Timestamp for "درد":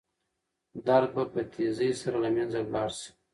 0.87-1.09